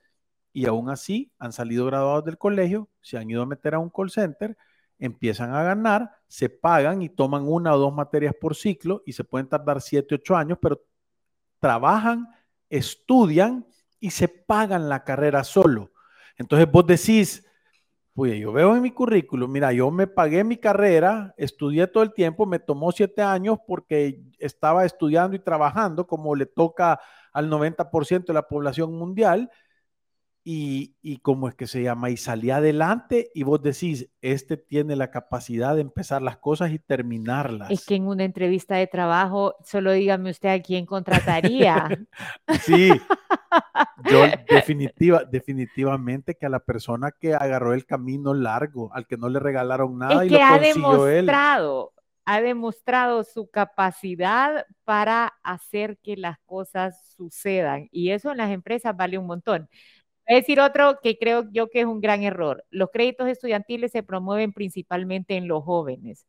[0.52, 3.90] y aún así han salido graduados del colegio, se han ido a meter a un
[3.90, 4.56] call center,
[4.98, 9.24] empiezan a ganar, se pagan y toman una o dos materias por ciclo y se
[9.24, 10.80] pueden tardar siete, ocho años, pero
[11.58, 12.28] trabajan,
[12.68, 13.66] estudian
[13.98, 15.92] y se pagan la carrera solo.
[16.36, 17.44] Entonces vos decís,
[18.14, 22.14] pues yo veo en mi currículum, mira, yo me pagué mi carrera, estudié todo el
[22.14, 27.00] tiempo, me tomó siete años porque estaba estudiando y trabajando como le toca
[27.32, 29.50] al 90% de la población mundial
[30.46, 34.94] y, y cómo es que se llama, y salí adelante y vos decís, este tiene
[34.94, 37.70] la capacidad de empezar las cosas y terminarlas.
[37.70, 41.88] Es que en una entrevista de trabajo, solo dígame usted a quién contrataría.
[42.60, 42.90] sí,
[44.04, 49.30] yo definitiva, definitivamente que a la persona que agarró el camino largo, al que no
[49.30, 50.74] le regalaron nada es y que lo ha él.
[50.74, 51.94] demostrado,
[52.26, 57.88] ha demostrado su capacidad para hacer que las cosas sucedan.
[57.92, 59.68] Y eso en las empresas vale un montón.
[60.26, 62.64] Voy a decir otro que creo yo que es un gran error.
[62.70, 66.26] Los créditos estudiantiles se promueven principalmente en los jóvenes,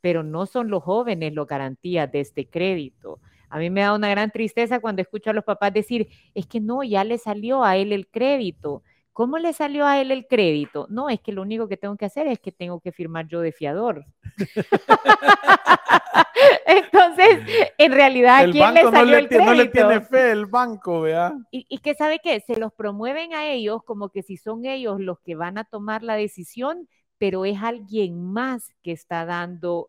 [0.00, 3.20] pero no son los jóvenes los garantías de este crédito.
[3.48, 6.60] A mí me da una gran tristeza cuando escucho a los papás decir, es que
[6.60, 8.82] no, ya le salió a él el crédito.
[9.16, 10.86] ¿Cómo le salió a él el crédito?
[10.90, 13.40] No, es que lo único que tengo que hacer es que tengo que firmar yo
[13.40, 14.04] de fiador.
[16.66, 17.38] Entonces,
[17.78, 19.70] en realidad, ¿a El quién le no salió le, el tie- no le crédito?
[19.70, 21.32] tiene fe el banco, vea.
[21.50, 25.00] Y, y que sabe qué, se los promueven a ellos como que si son ellos
[25.00, 26.86] los que van a tomar la decisión,
[27.18, 29.88] pero es alguien más que está dando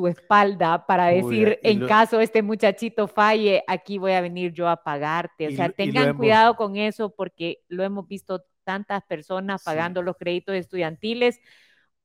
[0.00, 4.66] su espalda para decir, en lo- caso este muchachito falle, aquí voy a venir yo
[4.68, 5.48] a pagarte.
[5.48, 9.66] O sea, y tengan hemos- cuidado con eso porque lo hemos visto tantas personas Sí.
[9.66, 11.38] pagando los créditos estudiantiles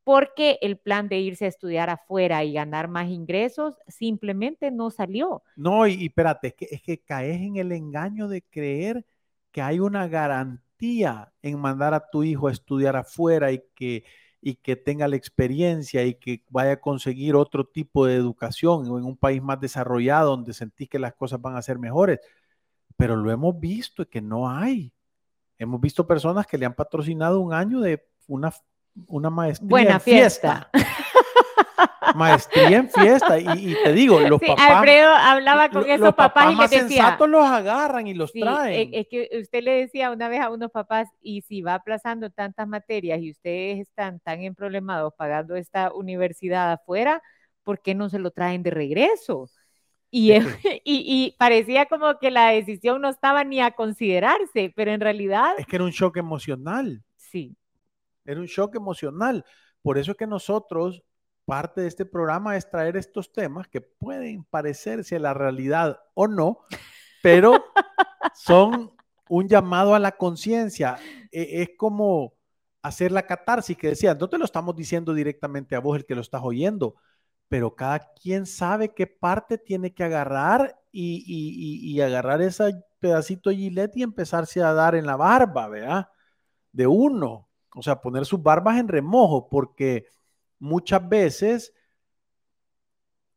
[0.03, 5.41] porque el plan de irse a estudiar afuera y ganar más ingresos simplemente no salió.
[5.55, 9.05] No, y, y espérate, es que, es que caes en el engaño de creer
[9.51, 14.03] que hay una garantía en mandar a tu hijo a estudiar afuera y que,
[14.41, 18.91] y que tenga la experiencia y que vaya a conseguir otro tipo de educación en
[18.91, 22.19] un país más desarrollado donde sentís que las cosas van a ser mejores.
[22.97, 24.93] Pero lo hemos visto que no hay.
[25.57, 28.53] Hemos visto personas que le han patrocinado un año de una,
[29.07, 30.69] una maestría Buena en fiesta.
[32.15, 33.39] Maestría en fiesta.
[33.39, 34.69] Y, y te digo, los Sí, papás.
[34.71, 38.39] Alfredo hablaba con esos papás, y más les decía, sensatos los agarran y los Sí,
[38.39, 38.93] traen.
[38.93, 42.29] e- es que usted le decía una vez a unos papás, y si va aplazando
[42.29, 47.21] tantas materias y ustedes están tan emproblemados pagando esta universidad afuera,
[47.63, 49.49] ¿por qué no se lo traen de regreso?
[50.11, 50.33] Y,
[50.83, 55.53] y, y parecía como que la decisión no estaba ni a considerarse, pero en realidad
[55.57, 57.03] Es que era un shock emocional.
[57.17, 57.55] sí.
[58.25, 59.45] Era un shock emocional.
[59.81, 61.03] Por eso es que nosotros,
[61.45, 66.27] parte de este programa es traer estos temas que pueden parecerse a la realidad o
[66.27, 66.59] no,
[67.21, 67.63] pero
[68.33, 68.91] son
[69.29, 70.97] un llamado a la conciencia.
[71.31, 72.33] E- Es como
[72.81, 76.15] hacer la catarsis que decía, no te lo estamos diciendo directamente a vos el que
[76.15, 76.95] lo estás oyendo,
[77.47, 81.23] pero cada quien sabe qué parte tiene que agarrar y,
[81.93, 86.09] y- agarrar ese pedacito de gilet y empezarse a dar en la barba, ¿verdad?
[86.71, 87.49] De uno.
[87.75, 90.07] O sea, poner sus barbas en remojo, porque
[90.59, 91.73] muchas veces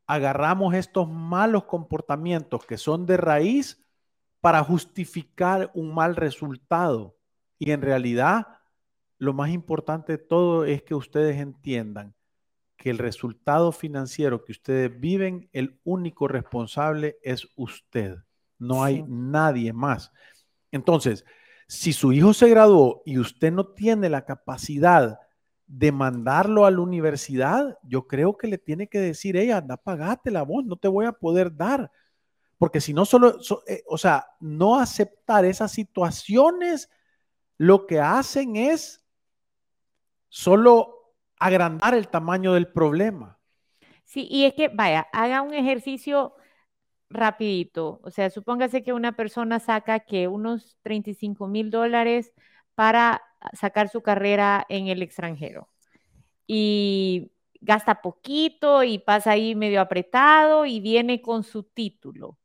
[0.06, 3.84] agarramos estos malos comportamientos que son de raíz
[4.40, 7.16] para justificar un mal resultado.
[7.58, 8.46] Y en realidad,
[9.18, 12.14] lo más importante de todo es que ustedes entiendan
[12.76, 18.18] que el resultado financiero que ustedes viven, el único responsable es usted.
[18.58, 19.04] No hay Sí.
[19.08, 20.12] nadie más.
[20.70, 21.24] Entonces,
[21.66, 25.18] si su hijo se graduó y usted no tiene la capacidad
[25.68, 30.42] de mandarlo a la universidad, yo creo que le tiene que decir, ella, anda, pagátela
[30.44, 31.92] vos, no te voy a poder dar.
[32.58, 36.90] Porque si no solo, so- eh, o sea, no aceptar esas situaciones,
[37.58, 39.04] lo que hacen es
[40.30, 43.38] solo agrandar el tamaño del problema.
[44.04, 46.34] Sí, y es que, vaya, haga un ejercicio
[47.10, 48.00] rapidito.
[48.04, 52.32] O sea, supóngase que una persona saca que unos 35 mil dólares
[52.76, 55.68] para sacar su carrera en el extranjero
[56.46, 62.38] y gasta poquito y pasa ahí medio apretado y viene con su título.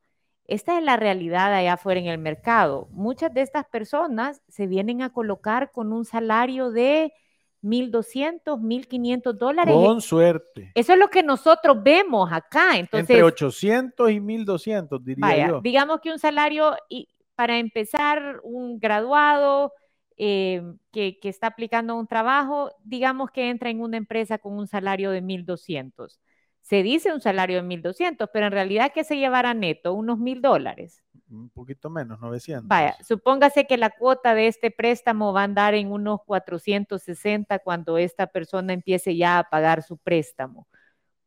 [0.46, 2.90] Esta es la realidad allá afuera en el mercado.
[2.92, 7.14] Muchas de estas personas se vienen a colocar con un salario de
[7.62, 9.74] 1.200, 1.500 dólares.
[9.74, 10.72] Con suerte.
[10.76, 12.78] Eso es lo que nosotros vemos acá.
[12.78, 15.62] Entonces, Entre 800 y 1200, diría vaya, yo.
[15.62, 19.72] digamos que un salario, y para empezar, un graduado
[20.18, 24.68] eh, que, que está aplicando un trabajo, digamos que entra en una empresa con un
[24.68, 26.20] salario de 1.200.
[26.64, 29.94] Se dice un salario de 1.200, pero en realidad, ¿qué se llevará neto?
[29.94, 31.04] Unos mil dólares.
[31.30, 32.68] Un poquito menos, 900.
[32.68, 37.98] Vaya, supóngase que la cuota de este préstamo va a andar en unos 460 cuando
[37.98, 40.68] esta persona empiece ya a pagar su préstamo.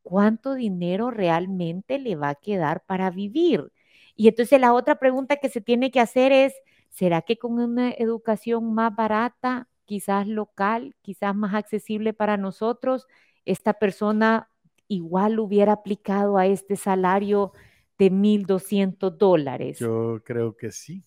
[0.02, 3.72] ¿Cuánto dinero realmente le va a quedar para vivir?
[4.14, 6.54] Y entonces la otra pregunta que se tiene que hacer es,
[6.90, 13.06] ¿será que con una educación más barata, quizás local, quizás más accesible para nosotros,
[13.44, 14.50] esta persona
[14.88, 17.52] igual hubiera aplicado a este salario
[17.98, 19.78] de 1.200 dólares?
[19.78, 21.04] Yo creo que sí.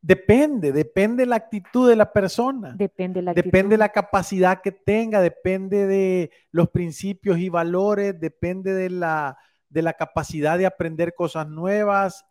[0.00, 2.72] Depende, depende la actitud de la persona.
[2.76, 8.90] Depende la Depende la capacidad que tenga, depende de los principios y valores, depende de
[8.90, 9.36] la,
[9.68, 12.27] de la capacidad de aprender cosas nuevas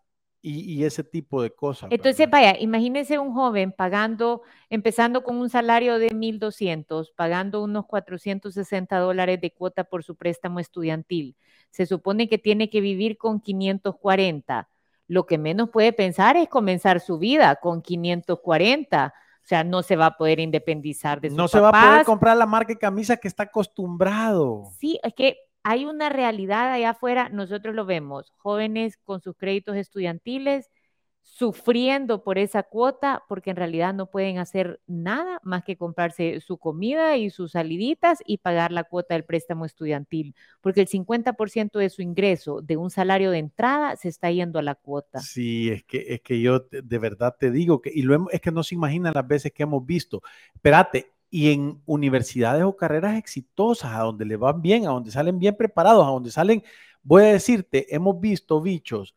[0.48, 1.90] y, ese tipo de cosas.
[1.92, 8.98] Entonces, vaya, imagínese un joven pagando, empezando con un salario de 1.200, pagando unos 460
[8.98, 11.36] dólares de cuota por su préstamo estudiantil.
[11.70, 14.70] Se supone que tiene que vivir con 540.
[15.08, 19.14] Lo que menos puede pensar es comenzar su vida con 540.
[19.44, 22.06] O sea, no se va a poder independizar de sus No se va a poder
[22.06, 24.66] comprar la marca de camisa que está acostumbrado.
[24.78, 29.76] Sí, es que hay una realidad allá afuera, nosotros lo vemos, jóvenes con sus créditos
[29.76, 30.70] estudiantiles
[31.28, 36.58] sufriendo por esa cuota porque en realidad no pueden hacer nada más que comprarse su
[36.58, 41.90] comida y sus saliditas y pagar la cuota del préstamo estudiantil, porque el 50% de
[41.90, 45.20] su ingreso de un salario de entrada se está yendo a la cuota.
[45.20, 48.52] Sí, es que, es que yo de verdad te digo que, y lo es que
[48.52, 50.22] no se imaginan las veces que hemos visto.
[50.56, 55.40] Espérate, y en universidades o carreras exitosas, a donde le van bien, a donde salen
[55.40, 56.64] bien preparados, a donde salen,
[57.04, 59.16] voy a decirte, hemos visto bichos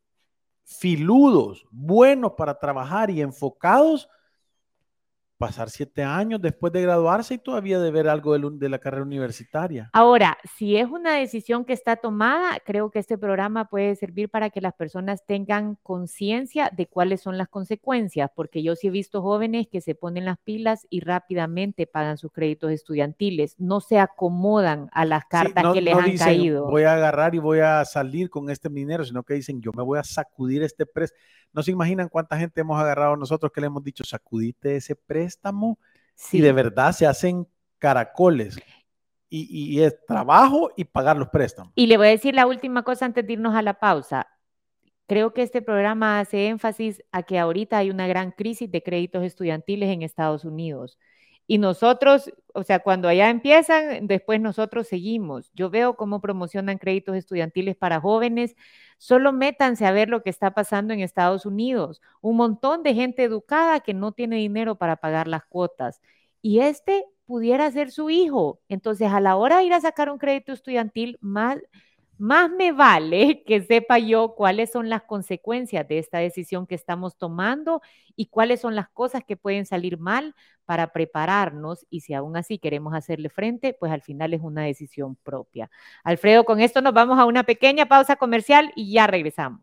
[0.64, 4.09] filudos, buenos para trabajar y enfocados
[5.40, 9.88] pasar siete años después de graduarse y todavía de ver algo de, la carrera universitaria.
[9.94, 14.50] Ahora, si es una decisión que está tomada, creo que este programa puede servir para
[14.50, 19.22] que las personas tengan conciencia de cuáles son las consecuencias, porque yo sí he visto
[19.22, 24.90] jóvenes que se ponen las pilas y rápidamente pagan sus créditos estudiantiles, no se acomodan
[24.92, 26.66] a las cartas que les han caído.
[26.66, 29.83] Voy a agarrar y voy a salir con este dinero, sino que dicen, yo me
[29.83, 31.16] voy a sacudir este precio
[31.53, 34.94] no se imaginan cuánta gente hemos agarrado nosotros que le hemos dicho, sacudite ese
[35.30, 35.78] préstamo
[36.32, 37.46] y de verdad se hacen
[37.78, 38.58] caracoles.
[39.32, 41.72] Y, y, es trabajo y pagar los préstamos.
[41.76, 44.26] Y le voy a decir la última cosa antes de irnos a la pausa.
[45.06, 49.22] Creo que este programa hace énfasis a que ahorita hay una gran crisis de créditos
[49.22, 50.98] estudiantiles en Estados Unidos.
[51.50, 55.50] Y nosotros, o sea, cuando allá empiezan, después nosotros seguimos.
[55.52, 58.54] Yo veo cómo promocionan créditos estudiantiles para jóvenes.
[58.98, 62.00] Solo métanse a ver lo que está pasando en Estados Unidos.
[62.20, 66.00] Un montón de gente educada que no tiene dinero para pagar las cuotas.
[66.40, 68.60] Y este pudiera ser su hijo.
[68.68, 71.58] Entonces, a la hora de ir a sacar un crédito estudiantil, más
[72.20, 77.16] más me vale que sepa yo cuáles son las consecuencias de esta decisión que estamos
[77.16, 77.80] tomando
[78.14, 80.35] y cuáles son las cosas que pueden salir mal
[80.66, 85.16] para prepararnos y si aún así queremos hacerle frente, pues al final es una decisión
[85.16, 85.70] propia.
[86.04, 89.62] Alfredo, con esto nos vamos a una pequeña pausa comercial y ya regresamos.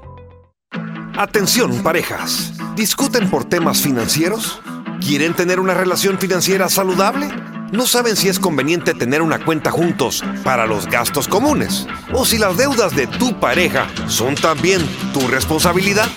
[1.18, 2.54] Atención parejas.
[2.76, 4.62] ¿Discuten por temas financieros?
[5.00, 7.28] ¿Quieren tener una relación financiera saludable?
[7.72, 12.38] No saben si es conveniente tener una cuenta juntos para los gastos comunes o si
[12.38, 16.08] las deudas de tu pareja son también tu responsabilidad.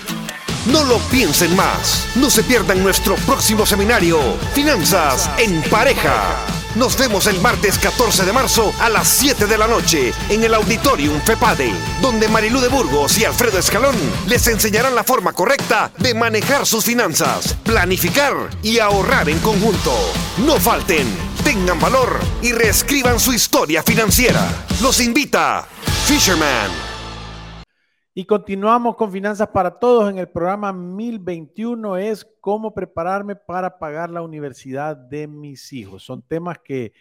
[0.66, 2.08] No lo piensen más.
[2.16, 4.18] No se pierdan nuestro próximo seminario,
[4.54, 6.63] Finanzas en Pareja.
[6.76, 10.54] Nos vemos el martes 14 de marzo a las 7 de la noche en el
[10.54, 11.72] Auditorium FEPADE,
[12.02, 13.94] donde Marilú de Burgos y Alfredo Escalón
[14.26, 19.94] les enseñarán la forma correcta de manejar sus finanzas, planificar y ahorrar en conjunto.
[20.38, 21.06] No falten,
[21.44, 24.44] tengan valor y reescriban su historia financiera.
[24.80, 25.68] Los invita
[26.06, 26.93] Fisherman.
[28.16, 34.08] Y continuamos con Finanzas para Todos en el programa 1021 es cómo prepararme para pagar
[34.08, 36.04] la universidad de mis hijos.
[36.04, 36.92] Son temas que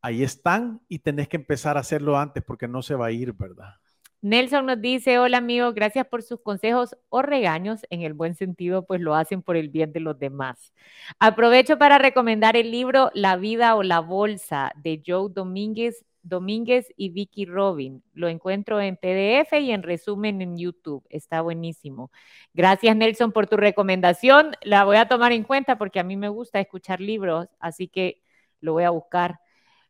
[0.00, 3.34] ahí están y tenés que empezar a hacerlo antes porque no se va a ir,
[3.34, 3.74] ¿verdad?
[4.22, 8.86] Nelson nos dice, hola amigo, gracias por sus consejos o regaños, en el buen sentido,
[8.86, 10.72] pues lo hacen por el bien de los demás.
[11.18, 17.10] Aprovecho para recomendar el libro La vida o la bolsa de Joe Domínguez Domínguez y
[17.10, 18.02] Vicky Robin.
[18.12, 21.04] Lo encuentro en PDF y en resumen en YouTube.
[21.10, 22.10] Está buenísimo.
[22.54, 24.52] Gracias, Nelson, por tu recomendación.
[24.62, 28.22] La voy a tomar en cuenta porque a mí me gusta escuchar libros, así que
[28.60, 29.40] lo voy a buscar.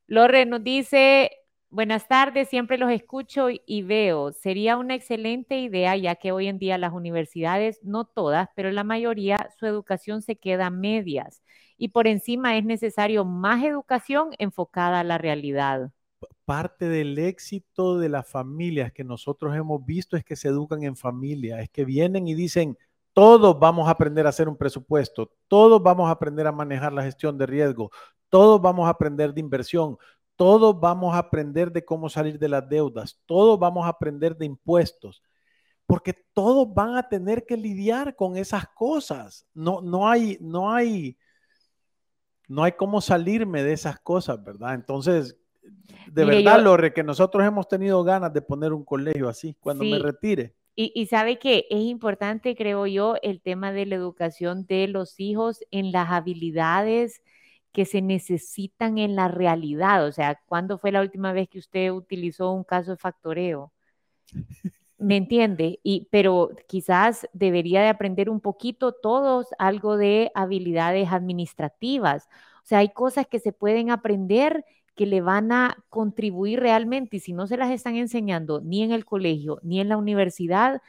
[0.07, 1.31] Lore nos dice,
[1.71, 4.33] Buenas tardes, siempre los escucho y veo.
[4.33, 8.85] Sería una excelente idea, ya que hoy en día las universidades, no todas, pero la
[8.85, 11.43] mayoría, su educación se queda a medias
[11.77, 15.93] y por encima es necesario más educación enfocada a la realidad.
[16.49, 20.97] Parte del éxito de las familias que nosotros hemos visto es que se educan en
[20.97, 22.79] familia, es que vienen y dicen,
[23.13, 27.03] todos vamos a aprender a hacer un presupuesto, todos vamos a aprender a manejar la
[27.03, 27.91] gestión de riesgo,
[28.31, 29.99] todos vamos a aprender de inversión,
[30.37, 34.47] todos vamos a aprender de cómo salir de las deudas, todos vamos a aprender de
[34.47, 35.23] impuestos,
[35.85, 39.47] porque todos van a tener que lidiar con esas cosas.
[39.53, 41.19] No, no hay, no hay,
[42.49, 44.73] no hay cómo salirme de esas cosas, ¿verdad?
[44.73, 45.37] Entonces,
[46.07, 49.99] de verdad, Lore, que nosotros hemos tenido ganas de poner un colegio así cuando me
[49.99, 50.55] retire.
[50.75, 55.19] Y, y, sabe que es importante, creo yo, el tema de la educación de los
[55.19, 57.21] hijos en las habilidades
[57.73, 60.07] que se necesitan en la realidad.
[60.07, 63.73] O sea, ¿cuándo fue la última vez que usted utilizó un caso de factoreo?
[64.99, 65.79] ¿Me entiende?
[65.85, 72.29] Y, pero quizás debería de aprender un poquito todos algo de habilidades administrativas.
[72.65, 74.65] O sea, hay cosas que se pueden aprender
[74.99, 78.91] que le van a contribuir realmente y si no se las están enseñando ni en
[78.91, 80.83] el colegio ni en la universidad,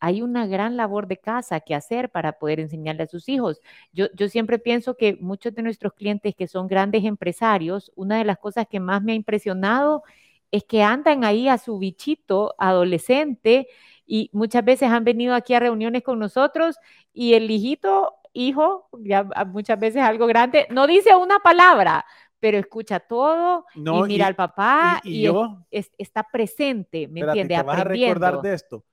[0.00, 3.62] hay una gran labor de casa que hacer para poder enseñarle a sus hijos.
[3.90, 8.24] Yo, yo siempre pienso que muchos de nuestros clientes que son grandes empresarios, una de
[8.24, 10.02] las cosas que más me ha impresionado
[10.50, 13.66] es que andan ahí a su bichito adolescente
[14.06, 16.76] y muchas veces han venido aquí a reuniones con nosotros
[17.14, 22.04] y el hijito, hijo, ya muchas veces algo grande, no dice una palabra,
[22.44, 25.26] pero escucha todo y mira al papá y,
[25.70, 27.56] está presente, ¿me entiende?
[27.56, 28.84] Te vas a recordar de esto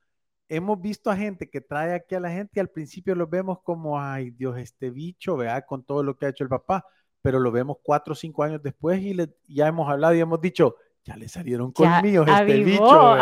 [0.48, 3.60] hemos visto a gente que trae aquí a la gente y al principio lo vemos
[3.62, 6.86] como, ay Dios, este bicho, vea, con todo lo que ha hecho el papá,
[7.22, 9.18] pero lo vemos cuatro o cinco años después y
[9.50, 13.16] ya hemos hablado y hemos dicho, ya le salieron colmillos este bicho.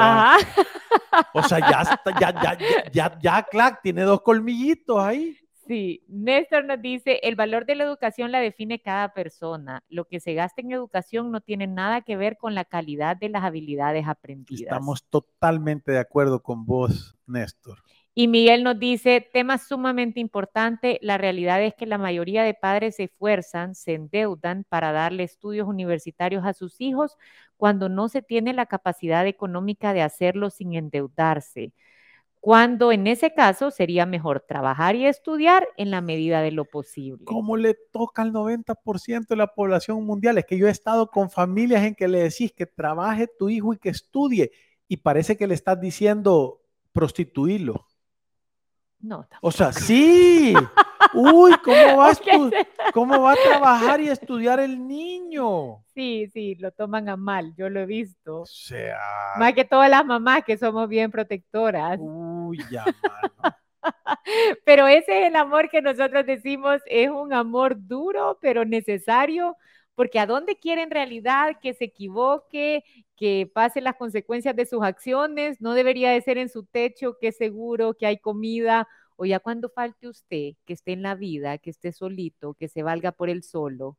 [1.34, 2.58] O sea, ya, ya, ya,
[2.92, 5.36] ya, ya, clac, tiene dos colmillitos ahí.
[5.70, 9.84] Sí, Néstor nos dice, el valor de la educación la define cada persona.
[9.88, 13.30] Lo que se gasta en educación no tiene nada que ver con la calidad de
[13.30, 14.62] las habilidades aprendidas.
[14.64, 17.84] Estamos totalmente de acuerdo con vos, Néstor.
[18.16, 22.96] Y Miguel nos dice, tema sumamente importante, la realidad es que la mayoría de padres
[22.96, 27.16] se esfuerzan, se endeudan para darle estudios universitarios a sus hijos
[27.58, 31.74] cuando no se tiene la capacidad económica de hacerlo sin endeudarse
[32.40, 37.26] cuando en ese caso sería mejor trabajar y estudiar en la medida de lo posible.
[37.26, 40.38] ¿Cómo le toca al 90% de la población mundial?
[40.38, 43.74] Es que yo he estado con familias en que le decís que trabaje tu hijo
[43.74, 44.52] y que estudie
[44.88, 46.62] y parece que le estás diciendo
[46.94, 47.86] prostituirlo.
[49.02, 50.54] No, O sea, sí.
[51.14, 52.12] Uy, ¿cómo va,
[52.94, 55.84] ¿cómo va a trabajar y estudiar el niño?
[55.94, 58.42] Sí, sí, lo toman a mal, yo lo he visto.
[58.42, 59.00] O sea.
[59.38, 61.98] Más que todas las mamás que somos bien protectoras.
[62.02, 62.84] Uy, ya,
[64.66, 69.56] Pero ese es el amor que nosotros decimos, es un amor duro, pero necesario,
[70.00, 72.86] porque a dónde quiere en realidad que se equivoque,
[73.18, 77.28] que pase las consecuencias de sus acciones, no debería de ser en su techo, que
[77.28, 78.88] es seguro, que hay comida,
[79.18, 82.82] o ya cuando falte usted, que esté en la vida, que esté solito, que se
[82.82, 83.98] valga por él solo.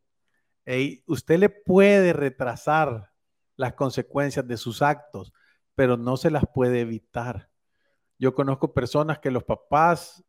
[1.05, 3.11] usted le puede retrasar
[3.57, 5.35] las consecuencias de sus actos,
[5.75, 7.51] pero no se las puede evitar.
[8.19, 10.25] Yo conozco personas que los papás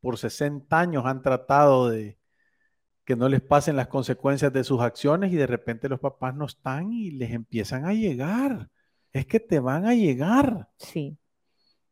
[0.00, 2.18] por 60 años han tratado de,
[3.04, 6.46] que no les pasen las consecuencias de sus acciones y de repente los papás no
[6.46, 8.68] están y les empiezan a llegar.
[9.12, 10.68] Es que te van a llegar.
[10.78, 11.16] Sí.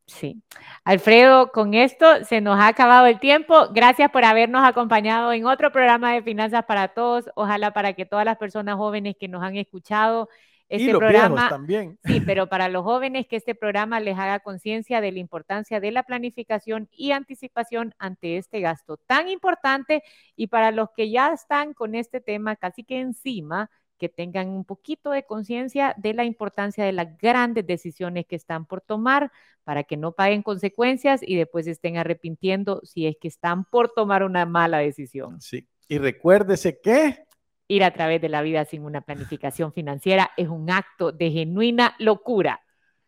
[0.06, 0.42] Sí.
[0.84, 3.68] Alfredo, con esto se nos ha acabado el tiempo.
[3.72, 7.30] Gracias por habernos acompañado en otro programa de Finanzas para Todos.
[7.36, 10.28] Ojalá para que todas las personas jóvenes que nos han escuchado
[10.70, 11.98] este programa también.
[12.04, 15.90] Sí, pero para los jóvenes que este programa les haga conciencia de la importancia de
[15.90, 20.02] la planificación y anticipación ante este gasto tan importante
[20.36, 24.64] y para los que ya están con este tema casi que encima, que tengan un
[24.64, 29.30] poquito de conciencia de la importancia de las grandes decisiones que están por tomar
[29.64, 34.22] para que no paguen consecuencias y después estén arrepintiendo si es que están por tomar
[34.22, 35.40] una mala decisión.
[35.40, 37.24] Sí, y recuérdese que
[37.70, 41.94] Ir a través de la vida sin una planificación financiera es un acto de genuina
[42.00, 42.62] locura.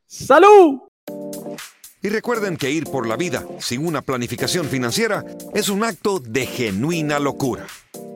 [0.06, 0.82] ¡Salud!
[2.00, 6.46] Y recuerden que ir por la vida sin una planificación financiera es un acto de
[6.46, 7.66] genuina locura.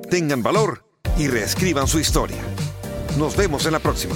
[0.08, 0.84] Tengan valor
[1.18, 2.40] y reescriban su historia.
[3.18, 4.14] Nos vemos en la próxima.